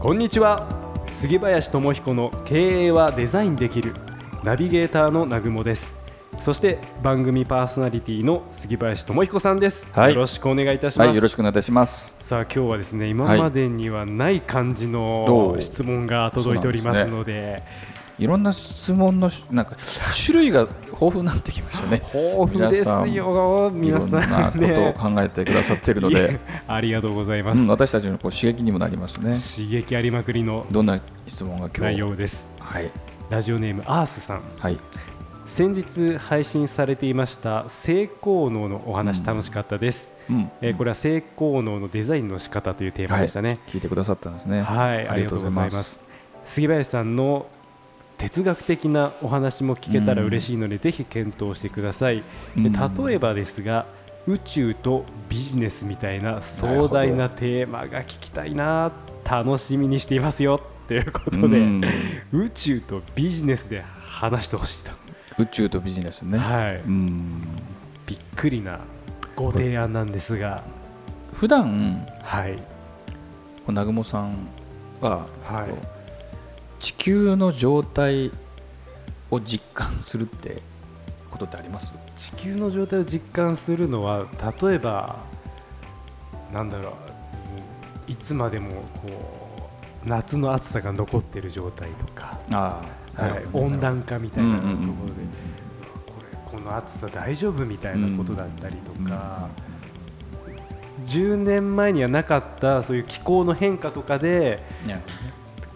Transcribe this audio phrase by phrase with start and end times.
[0.00, 0.66] こんにちは。
[1.08, 3.94] 杉林智彦の経営はデザインできる
[4.42, 5.94] ナビゲーターの南雲です。
[6.40, 10.14] そして番組パーソナリティの杉林智彦さんです、はい。
[10.14, 12.14] よろしくお願いいたします、はい、よろしくお願いいたします。
[12.18, 17.62] さあ今日はですね今までにはない感じの質問が届いておりますので
[17.98, 19.76] いろんな質問のしなんか
[20.24, 22.02] 種類が豊富になってきましたね。
[22.14, 24.94] 豊富ですよ皆いろんなさんことをね。
[24.98, 29.32] 考えてくださっているのいで、えありがとうございます、うん、私たちのこう刺激にもなりますね。
[29.32, 32.48] 刺激ありまくりのどんな質問が今内日容です。
[32.58, 32.90] はい。
[33.30, 34.42] ラジオネームアースさん。
[34.58, 34.78] はい。
[35.46, 39.24] 先日配信されていました性効能のお話うん。
[39.26, 40.50] 楽しかったです、うん。
[40.60, 43.60] えーこれは性効能のデザインの仕方というテーマでしたね。
[43.66, 44.62] 聞いてくださったんですね。
[44.62, 46.00] はい、ありがとうございます。
[46.44, 47.46] 杉林さんの
[48.20, 52.22] 哲学的なお話も聞けたら嬉しいので、ぜひ検討してください、
[52.54, 52.70] うん。
[52.70, 53.86] で例えばですが
[54.26, 58.92] 宇宙とビジネスみたいな壮大なテーマが聞きたいな
[59.24, 61.82] 楽しみにしていますよということで、うん。
[62.32, 64.90] 宇宙とビジネスで話してほしいと、
[65.38, 66.36] 宇宙とビジネスね。
[66.36, 67.42] はい、うん。
[68.06, 68.80] びっくりな
[69.34, 70.62] ご提案なんですが、
[71.32, 72.58] 普段はい、
[73.66, 74.36] 南雲さん
[75.00, 75.99] は、はい
[76.80, 78.32] 地球の状態
[79.30, 80.62] を実感するって
[81.30, 81.92] ことってあります？
[82.16, 84.26] 地球の状態を実感するのは
[84.60, 85.20] 例えば
[86.52, 86.92] なんだろう
[88.06, 88.70] うんいつまでも
[89.02, 89.70] こ
[90.04, 92.82] う夏の暑さが残っている状態とか、は
[93.26, 94.82] い、温暖化みたいなところで、
[96.06, 99.50] これこの暑さ大丈夫みたいなことだったりとか、
[101.04, 104.62] 10年前にはなかったそういう気候の変化とかで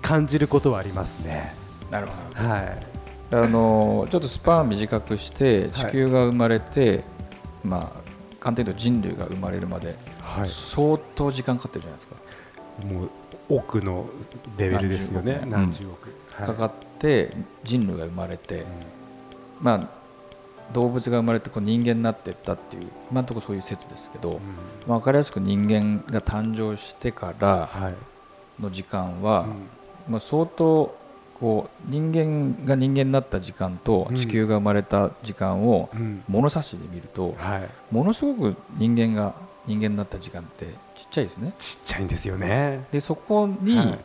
[0.05, 1.55] 感じることはありますね。
[1.91, 2.49] なるほど。
[2.49, 2.87] はい。
[3.31, 7.05] あのちょっとスパン短くして地球が生まれて、
[7.65, 8.01] まあ
[8.39, 12.17] 簡単に言うと人類が生まれるまではい、相当時間かかってるじゃないですか、
[12.87, 13.11] もう
[13.49, 14.07] 奥の
[14.59, 16.09] レベルですよね、何何十十億。
[16.33, 16.47] はい。
[16.49, 17.35] かかって
[17.65, 18.67] 人類が生まれて、うん。
[19.63, 19.89] まあ
[20.75, 24.39] 動物が生まれてこう人間になっていったっていう今のところそういう説ですけど、うん。
[24.87, 27.95] まあ、分かりやすく人間が誕生してからはい。
[28.63, 29.69] の時間は、うん
[30.09, 30.95] まあ、相当
[31.41, 34.17] こう人間が人間になった時間とうん。
[34.17, 36.23] 地球が生まれた時間をうん。
[36.29, 39.35] 物差しで見ると、はい、ものすごく人間が
[39.67, 41.55] 人間になった時間ってちっちゃいですね。
[41.59, 42.87] ちっちゃいんですよね。
[42.93, 43.99] でそこにはい。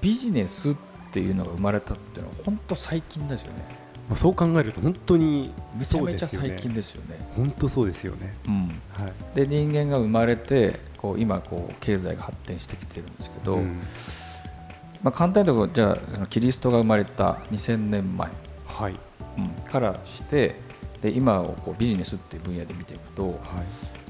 [0.00, 0.76] ビジネスっ
[1.12, 3.64] ていうのが生まれたっていうのは本当最近ですよね。
[4.08, 6.54] まあそう考えると本当にめちゃそうめちゃ最。
[6.56, 8.34] 近ですよね、本当そうですよね。
[8.46, 9.12] うん、はい。
[9.34, 13.80] で人間が生まれてこう今こう経済が発展してきてるんですけど、うん
[15.02, 18.30] まあ、簡単に言うとじゃあキリストが生まれた2000年前、
[18.66, 18.98] はい。
[19.36, 19.48] うん。
[19.70, 20.56] からして
[21.00, 23.34] で今をこうビジネスっていう分野で見ていくとはい。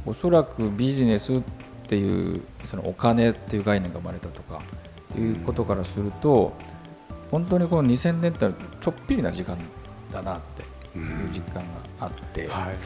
[0.06, 1.42] おそらくビジネスっ
[1.88, 4.62] ていうそのお金っていう概念が生まれたとか
[5.12, 6.52] っていうことからすると
[7.30, 8.48] 本当にこの2000年って
[8.80, 9.58] ちょっぴりな時間
[10.12, 10.62] だなって
[10.98, 11.56] いう実感
[11.98, 12.76] があって、はい。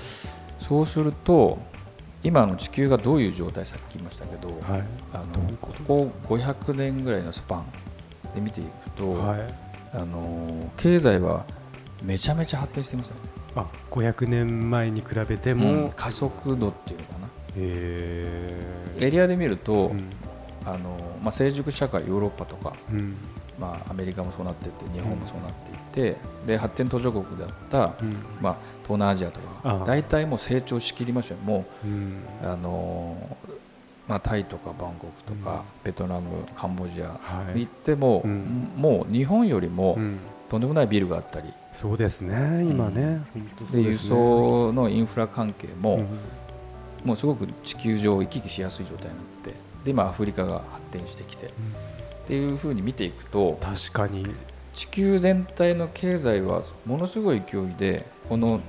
[0.59, 1.59] そうすると
[2.25, 4.83] 今の地球がどういう状態さっき言いましたけど、はい。
[5.13, 7.67] あのここ500年ぐらいのスパン
[8.35, 9.55] で見ていくと、はい。
[9.95, 11.45] あの経済は
[12.03, 13.21] めちゃめちゃ発展してますよね。
[13.55, 17.29] あ、500年前に比べてもも、う加速度っていうのかな。
[17.57, 18.61] え
[18.99, 20.11] エリアで見ると、うん。
[20.65, 23.17] あのまあ、成熟社会ヨーロッパとか、うん。
[23.59, 26.17] まあ、アメリカもそうなってて日本もそうなっていて、
[26.47, 28.17] で発展途上国だった、うん。
[28.41, 29.79] まあ、東南アジアとああ。
[29.81, 31.41] か大体もう成長しきりましたよ。
[31.43, 32.23] もうん。
[32.43, 33.37] うあの、
[34.13, 35.61] まあ、タイとかバンコクとか、うん。
[35.85, 37.61] ベトナムカンボジアはい。
[37.61, 38.71] 行っても、うん。
[38.77, 40.19] もう日本よりもうん。
[40.51, 43.23] とんでもないビルがあったり、そうですね今ね。
[43.73, 47.09] で輸送のインフラ関係も、うん。
[47.09, 49.55] もうすごく地球上行き来しやすい状態になって
[49.85, 51.51] で今アフリカが発展してきてっ
[52.27, 54.27] ていうふうに見ていくと確かに。
[54.75, 58.61] 地球全体の経済はものすごい勢いでこの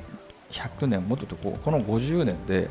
[0.51, 2.69] 100年もっとこうこの50年で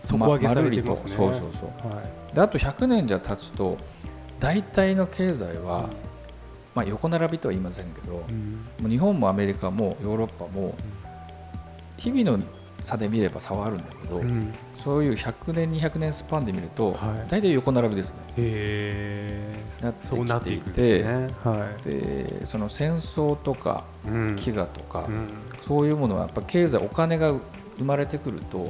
[0.00, 1.10] 底上げされてますね。
[1.10, 1.94] まそうそうそう。
[1.94, 2.34] はい。
[2.34, 3.78] であと100年じゃ経つと
[4.40, 5.88] 大体の経済は、
[6.74, 8.66] まあ、横並びとは言いませんけど、うん。
[8.80, 10.74] もう日本もアメリカもヨーロッパも
[11.96, 12.42] 日々の
[12.84, 14.52] 差で見れば差はあるんだけど、うん。
[14.82, 17.30] そういう100年200年スパンで見ると、はい。
[17.30, 18.16] 大体横並びですね。
[18.28, 19.62] へえ。
[19.80, 21.34] なってきていてそうなっていくんですね。
[21.44, 25.28] はでその戦争とか飢餓とか、うん。
[25.66, 27.34] そういうものはやっぱ経済お金が
[27.82, 28.68] 生まれてくるとはい。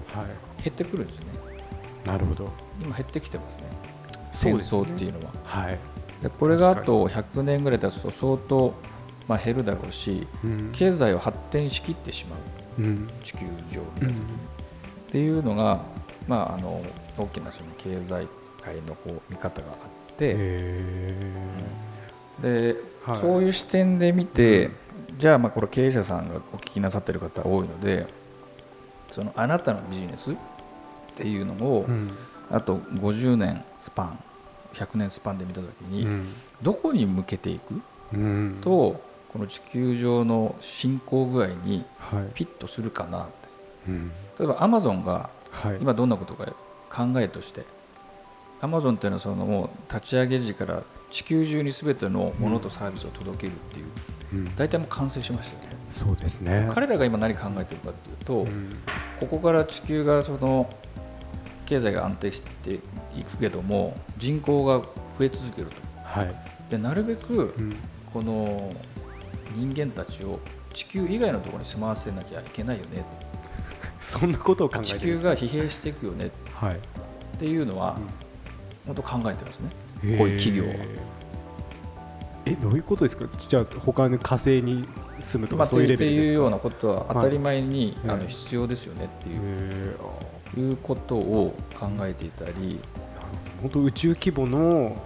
[0.64, 1.26] 減ってくるんですね。
[2.04, 2.50] なるほど。
[2.80, 3.62] 今減ってきてますね。
[4.32, 5.32] 戦争っていうのは。
[5.44, 5.78] はい。
[6.22, 8.74] でこれがあと100年ぐらい経つと相当、
[9.28, 10.70] まあ、減るだろうしうん。
[10.72, 12.36] 経済を発展しきってしま
[12.78, 12.82] う。
[12.82, 13.10] うん。
[13.22, 14.14] 地球上みたいな、っ
[15.10, 15.84] ていうのが、
[16.26, 16.82] まあ、あの
[17.18, 18.26] 大きなその経済
[18.62, 21.22] 界のこう見方があって、へ
[22.40, 23.16] ではい。
[23.18, 24.70] そういう視点で見て、
[25.18, 28.06] じゃあまあこれ経営者さんがお聞きなさってる方多いので
[29.12, 30.34] そのあなたのビジネスっ
[31.14, 31.86] ていうのを、
[32.50, 34.18] あと50年スパン
[34.74, 36.34] 100年スパンで見た時に、うん。
[36.62, 37.80] どこに向けていく？
[38.14, 38.58] うん。
[38.62, 39.00] と
[39.32, 42.30] この地球上の進行具合にはい。
[42.34, 43.32] ピッとするかなって。
[43.88, 44.12] うん。
[44.38, 45.78] 例えばアマゾンがはい。
[45.80, 46.46] 今どんなことか
[46.88, 47.64] 考えとして
[48.60, 53.86] アマゾンっていうのはそのもう立ち上げ時から地球中に全てのものとサービスを届けるっていう、
[54.32, 54.54] うん。
[54.56, 56.68] 大体もう完成しましたよねそうですね。
[56.74, 58.78] 彼らが今何考えてるかっていうと、うん。
[59.20, 60.68] ここから地球がその
[61.66, 62.78] 経済が安定してい
[63.22, 64.78] くけども人口が
[65.18, 65.76] 増え続けると。
[66.02, 66.34] はい。
[66.70, 67.76] でなるべくうん。
[68.12, 68.72] この
[69.54, 70.40] 人間たちを
[70.74, 73.04] 地球以外のところに住まわせなきゃいけないよね。
[74.00, 76.30] そんなことを考えて地る球が疲弊していくよね。
[76.54, 76.76] はい。
[76.76, 76.78] っ
[77.38, 77.98] ていうのは
[78.86, 79.70] 本当考えてますね。
[80.04, 80.18] へー。
[80.18, 80.74] こういう企業は
[82.44, 83.26] えどういうことですか？
[83.36, 84.84] じゃあ他の火星に
[85.20, 86.28] 住むとまあ、かそういうレベルですか？
[86.28, 88.16] いうようなことは当たり前に、はい。
[88.16, 92.80] あの必要ですよねっていう,、いうことを考えていたり、
[93.60, 94.96] 本当宇宙規模の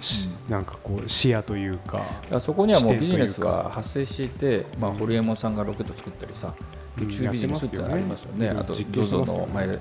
[0.00, 2.02] しなんかこう視野というか
[2.40, 4.98] そこにはもうビジネスが発生していて、まあ、うん。
[4.98, 6.54] ホリエモンさんがロケット作ったりさ、
[6.96, 9.42] 宇宙ビジネスってのありますよね、あと実験して ZOZO ますよね。
[9.42, 9.80] の前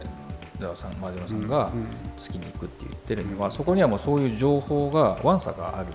[0.59, 1.71] 澤さん前澤さんが
[2.17, 5.87] 月に行くって言ってるのは、そこにはもうそういう情報がワンサがある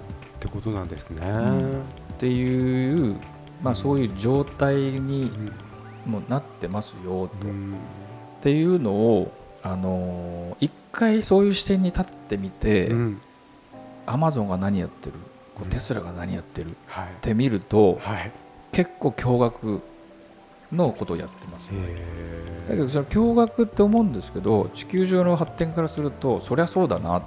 [0.49, 1.71] てことなんですね、ん。
[1.71, 1.75] っ
[2.19, 3.17] ていう、
[3.63, 5.31] まあ、そういう状態に
[6.07, 6.13] うん。
[6.13, 7.47] もなってますよと。
[7.47, 7.75] うん。
[8.41, 13.21] っていうのを、あのー一回そういう視点に立ってみて、うん。
[14.07, 15.13] アマゾンが何やってる？
[15.55, 15.71] こううん。
[15.71, 16.71] テスラが何やってる？
[16.71, 17.09] っはい。
[17.21, 18.33] て見るとはい。
[18.73, 19.81] 結構驚愕
[20.71, 21.79] のことをやってます、ね、
[22.69, 27.23] だけどその驚愕って思うんですけど地球上の発展からするとそりゃそうだなっ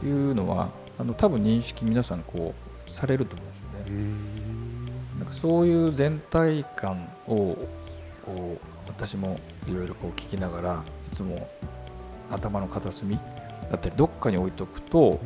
[0.00, 2.54] ていうのはあの多分認識皆さんこ
[2.86, 3.84] うされると思うんですよね。
[3.88, 3.90] う。
[3.92, 4.86] ん。
[5.18, 7.56] なんかそういう全体感を
[8.24, 8.58] こう
[8.88, 11.48] 私もいろいろこう聞きながらいつも
[12.30, 13.16] 頭の片隅
[13.70, 15.20] だったりどっかに置いとくと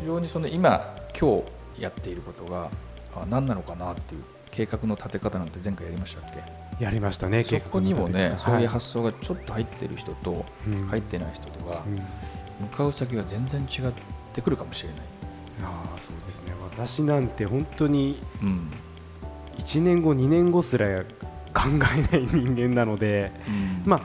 [0.00, 1.42] 非常にその今今
[1.76, 2.70] 日やっていることが
[3.14, 6.30] あ何なのかなっていう計画の立て方なんて前回やりましたっ
[6.78, 6.84] け？
[6.84, 8.50] やりましたねそこにもね計画の立て方。
[8.52, 10.44] そういう発想がちょっと入ってる人と
[10.90, 11.96] 入ってない人とがうん。
[12.60, 13.92] 向かう先が全然違っ
[14.38, 14.98] てくるかもしれない。
[15.62, 16.52] ああそうですね。
[16.70, 18.70] 私なんて本当にうん。
[19.58, 21.02] 1年後2年後すら
[21.52, 23.32] 考えない人間なので
[23.84, 24.00] まあ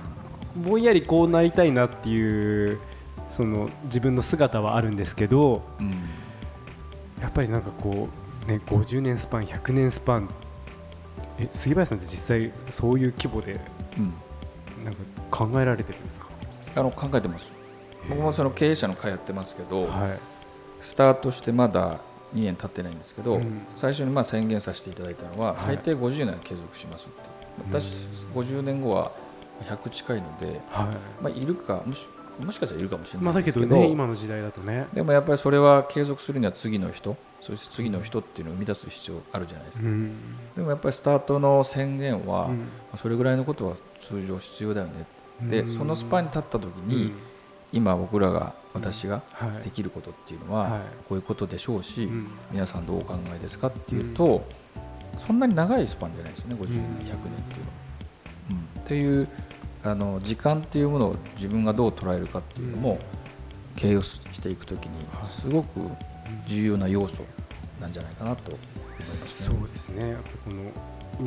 [0.58, 2.80] ぼんやりこうなりたいなっていう
[3.30, 5.92] その自分の姿はあるんですけどうん。
[7.22, 8.10] やっぱりなんかこ
[8.48, 10.28] う、ね、50年スパン100年スパン
[11.40, 13.60] え杉林さんって実際そういう規模で
[13.98, 14.14] うん。
[14.84, 16.28] なんか考えられてるんですか？
[16.76, 17.52] あの考えてます。
[18.10, 20.20] 僕もその経営者の会やってますけど、はい
[20.84, 22.00] スタートしてまだ
[22.34, 23.62] 2年経ってないんですけど、うん。
[23.76, 25.58] 最初にまあ宣言させていただいたのは、はい。
[25.60, 27.30] 最低50年は継続しますって
[27.70, 29.12] 私50年後は
[29.62, 30.88] 100近いので、は
[31.22, 32.06] まあ、いるかもし
[32.40, 34.88] もしかしたらいるかもしれないですけど,、どね今の時代だとね。
[34.94, 40.16] でもやっぱりそれは継続するには次の人そして次の人っていうのを生み出す必要あるじゃないですか、うん。
[40.56, 42.68] でもやっぱりスタートの宣言は、うん。
[42.98, 45.06] それぐらいのことは通常必要だよね
[45.50, 45.74] でうん。
[45.74, 47.14] そのスパンに立った時に、うん
[47.74, 49.64] 今僕らが私がはい。
[49.64, 50.82] できることっていうのは、はい。
[51.10, 52.28] こういうことでしょうし、うん。
[52.52, 54.48] 皆さんどうお考えですかっていうと、
[55.18, 56.84] そんなに長いスパンじゃないですよね50年、うん。
[56.84, 57.84] 100年っていうのは。
[58.50, 58.82] うん。
[58.82, 59.28] っていう
[59.84, 63.00] あの時間っていうものを自分がどう捉えるかっていうのも、
[63.76, 65.80] 経営をしていくときにすごく
[66.48, 67.24] 重要な要素
[67.82, 69.58] なんじゃないかなと思いますね。
[69.58, 70.16] そうですね。
[70.46, 70.72] この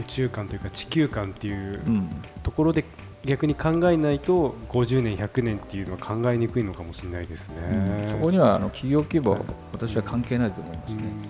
[0.00, 2.08] 宇宙観というか地球観っていううん。
[2.42, 2.84] ところで
[3.26, 7.56] 逆に考えないと50年100年っていうのは考えにくいのかもしれないですね、
[8.02, 8.08] うん。
[8.08, 9.40] そこにはあの企業規模は
[9.72, 11.02] 私は関係ないと思いますね。
[11.02, 11.26] うん。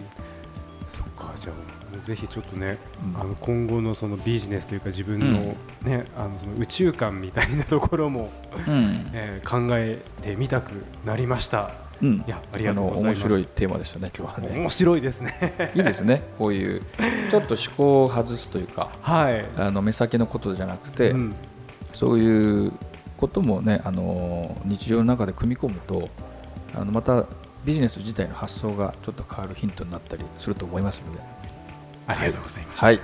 [0.88, 3.20] そっかじゃあぜひちょっとね、うん。
[3.20, 8.30] あの今後のそのビジネスというか自分の,、ねあのその宇宙観みたいなところも、
[8.66, 9.10] うん。
[9.12, 10.72] えー考えてみたく
[11.04, 11.72] なりました。
[12.02, 12.16] うん。
[12.18, 13.24] いやありがとうございます。
[13.24, 14.58] あの面白いテーマでしたね今日はね。
[14.58, 15.72] 面白いですね。
[15.74, 16.82] いいですねこういう。
[17.30, 21.34] ちょっと思考を外すというかはい、あの目先のことじゃなくて、うん
[21.96, 22.72] そういう
[23.16, 26.10] こともねあの日常の中で組み込むと
[26.74, 27.26] あのまた
[27.64, 31.22] ビジネス自体の発想がちょっと変わるヒントになったりすると思いますので。
[32.06, 33.00] ありがとうございました、はい。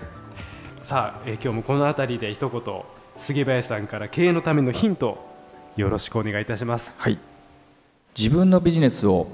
[0.81, 2.63] さあ、えー今日もこの辺りで一言
[3.17, 5.19] 杉林さんから経営のためのヒント
[5.77, 6.95] よろしくお願いいたします。
[6.99, 7.19] はい。
[8.17, 9.27] 自分のビジネスを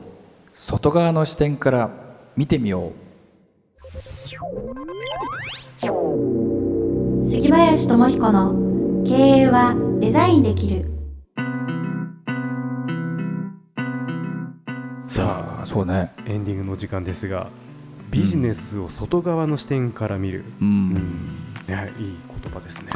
[0.54, 1.90] 外側の視点から
[2.36, 2.92] 見てみよう。
[7.28, 8.67] 杉林智彦の
[9.08, 10.84] 経営はデザインできる。
[15.06, 16.12] さあそうね。
[16.26, 17.48] エンディングの時間ですが
[18.10, 21.74] ビジネスを外側の視点から見る、うん、うん。
[21.74, 22.90] ね、いい言葉ですね。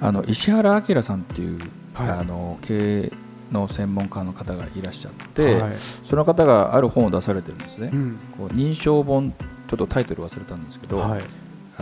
[0.00, 1.58] あの石原明さんっていう、
[1.92, 2.08] はい。
[2.08, 3.12] あの経営
[3.50, 5.72] の専門家の方がいらっしゃって、はい。
[6.04, 8.18] その方がある本を出されてるんですね、うん。
[8.38, 9.32] こう認証本
[9.68, 11.22] ちょっとタイトル忘れたんですけど、はい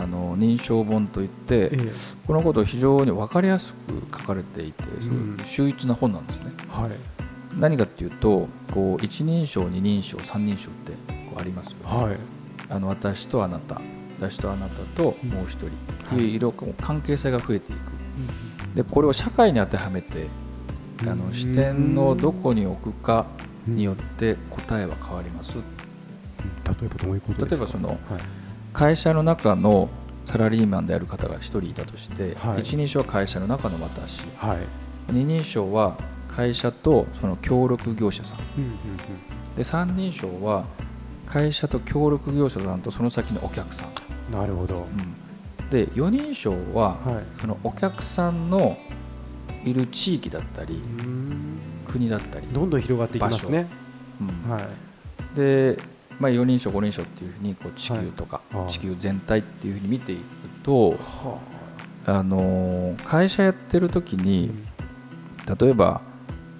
[0.01, 1.91] あの認証本といって、ええ。
[2.25, 5.37] このことを非常に分かりやすく書かれていて、ん。
[5.45, 6.51] 秀逸な本なんですね。
[6.69, 6.91] はい。
[7.59, 12.17] 何かっていうとこう一人称二人称三人称ってこうありますよね、はい。
[12.69, 13.81] あの私とあなた
[14.19, 15.67] 私とあなたともう一人。
[15.67, 15.69] っ
[16.09, 17.79] ていう色々関係性が増えていく。
[18.75, 20.27] でこれを社会に当てはめて
[21.01, 23.25] あの視点をどこに置くか
[23.67, 25.55] によって答えは変わります。
[25.57, 25.61] 例
[26.83, 27.65] えばどういうことですか？
[27.65, 27.99] 例えばそのはい
[28.73, 29.89] 会社の中の
[30.25, 32.61] サラリーマンである方が1人いたとして、はい。
[32.61, 34.23] 一人称は会社の中の私。
[34.37, 34.57] はい。
[35.11, 35.97] 二人称は
[36.27, 38.37] 会社とその協力業者さん。
[38.57, 38.77] うんうん
[39.55, 40.65] で三人称は
[41.25, 43.89] 会社と協力業者さんとその先のお客さん、
[44.29, 44.85] うんなるほど。
[45.69, 47.41] で4人称ははい。
[47.41, 48.77] そのお客さんの
[49.65, 51.59] いる地域だったりうん。
[51.85, 53.67] 国だったり、どんどん広がっていきますね。
[54.21, 54.49] うん。
[54.49, 55.35] はい。
[55.35, 55.77] で、
[56.21, 60.21] まあ、4人称5人称っていうふうにこう地球とか、地球全体っていうふうに見ていく
[60.63, 61.39] と、は
[62.05, 62.21] あ。
[62.23, 64.51] のー会社やってる時あに
[65.59, 66.01] 例えば、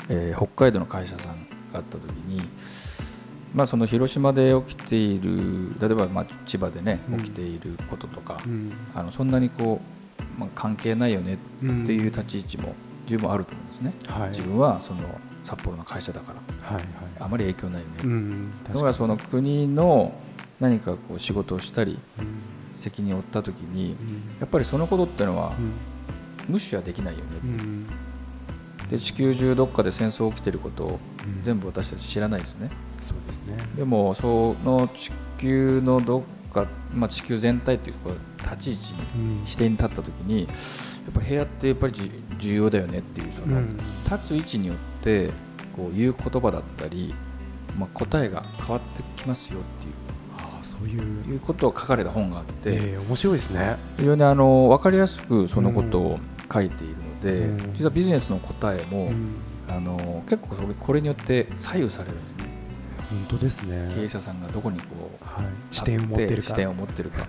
[0.10, 2.42] えー北海道の会社さんがあった時に、
[3.54, 7.18] まあ、その広島で起きている例えばまあ千葉でねうん。
[7.20, 8.74] 起きていることとか、うん。
[8.96, 9.80] あのそんなにこ
[10.38, 12.74] う、まあ、関係ないよねうんっていう立ち位置も
[13.08, 14.30] 十分あると思うんですね、はい。
[14.30, 15.02] 自分はその
[15.44, 16.68] 札幌の会社だから。
[16.68, 16.86] はいはい。
[17.20, 18.52] あまり影響ないよね、うん。
[18.64, 20.14] だからその国の
[20.60, 22.42] 何かこう仕事をしたりうん。
[22.78, 24.40] 責任を負った時にうん。
[24.40, 25.74] やっぱりそのことってのはうん。
[26.54, 27.88] 無視はできないよね、うん。
[28.90, 31.44] で地球中どっかで戦争起きてることをうん。
[31.44, 32.72] 全部私たち知らないですね。
[33.02, 33.58] そうですね。
[33.76, 36.20] でもその地球のど
[36.50, 39.00] っか、まあ、地球全体というこう立ち位置に
[39.40, 39.46] うん。
[39.46, 40.46] 視点に立った時にや
[41.10, 43.78] っぱ部屋ってやっぱりじ重要だよねっていうその、うん。
[44.06, 45.30] 立つ位置によって
[45.76, 47.14] こう言う言葉だったり、
[47.78, 49.94] まあ、答えが変わってきますよっていう。
[50.64, 51.02] そういう。
[51.28, 53.78] いうことを書かれた本があって、ええ面白いですね。
[53.98, 56.20] 非常にあの分かりやすくそのことを
[56.52, 57.74] 書いているので、うん。
[57.74, 59.36] 実はビジネスの答えも、うん。
[59.68, 62.52] あの結構それこれによって左右されるんですね。
[63.10, 63.92] 本当ですね。
[63.96, 64.86] 経営者さんがどこにこ
[65.22, 65.46] うはい。
[65.72, 66.50] 視点を持ってるか。
[66.50, 67.28] 視点を持ってるか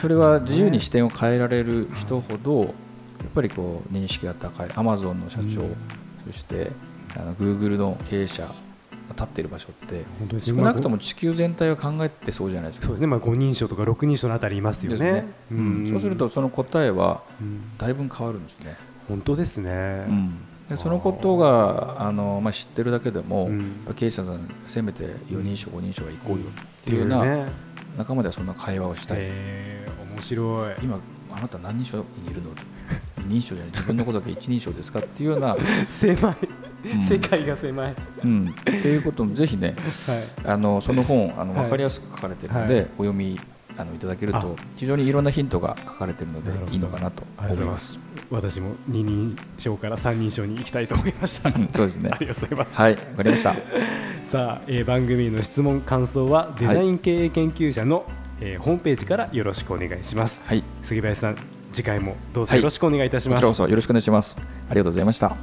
[0.00, 2.70] それは自由に視点を変えられる人ほどやっ
[3.34, 4.70] ぱりこう認識が高い。
[4.74, 5.76] アマゾンの社長、うん
[6.26, 6.70] そして
[7.16, 8.54] あの Google の経営者が
[9.10, 10.04] 立っている場所って
[10.44, 12.86] 少なくとも地球全体を考えてそうじゃないですか。
[12.86, 13.06] そうですね。
[13.08, 15.12] まあ5人称とか6人称のあたりいますよね。
[15.12, 15.32] ね。
[15.50, 15.86] うん。
[15.88, 17.76] そうするとその答えはうん。
[17.76, 18.76] だいぶ変わるんですね、
[19.08, 20.06] 本当ですね。
[20.68, 23.72] でそのことがあの、まあ、知ってるだけでも、うん。
[23.96, 26.52] 経営者さんせめて4人称5人称は行こうよっっ
[26.84, 27.52] てていうようなね
[27.96, 30.74] 仲間ではそんな会話をしたい、ええ面白い。
[30.82, 30.98] 今
[31.34, 32.50] あなた何人称にいるの？
[33.28, 33.72] 二人称じゃない。
[33.72, 34.98] 自分のことだけ一人称ですか？
[34.98, 35.56] っていうような、
[35.90, 36.36] 狭い。
[36.84, 37.02] うん。
[37.02, 37.94] 世界が狭い。
[38.24, 40.24] うん、っていうこともぜひねはい。
[40.44, 41.62] あのその本あのはい。
[41.64, 42.84] 分かりやすく書かれているので、はい。
[42.84, 43.38] お読み
[43.78, 44.40] あのいただけるあ。
[44.40, 47.92] と非常にいろんなヒントが書かれているのでいいのかなと思います。
[47.92, 47.98] す。
[48.30, 51.48] 私も二人称から三人称に行きたいと思いました。
[51.50, 52.10] うんそうですね。
[52.12, 52.74] ありがとうございます。
[52.76, 53.56] はいわかりました
[54.32, 58.06] さあ、えー番組の質問感想はデザイン経営研究者の、
[58.40, 60.40] えーホームページからよろしくお願いします。
[60.46, 60.64] はい。
[60.82, 61.36] 杉林さん
[61.70, 62.60] 次回もどうぞはい。
[62.60, 64.38] よろしくお願いいたします、こちらこそよろしくお願いします。
[64.38, 65.36] ありがとうございました。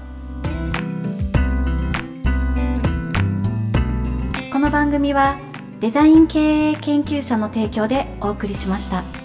[4.52, 5.38] この番組は
[5.82, 9.19] デザイン経営研究者の提供でお送りしました。